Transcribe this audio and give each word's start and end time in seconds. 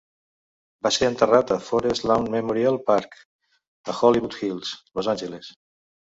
Va 0.85 0.91
ser 0.95 1.09
enterrat 1.09 1.53
a 1.55 1.57
Forest 1.65 2.07
Lawn 2.13 2.25
Memorial 2.37 2.81
Park, 2.89 3.15
a 3.93 3.97
Hollywood 4.01 4.41
Hills, 4.43 4.75
Los 4.99 5.13
Angeles. 5.17 5.55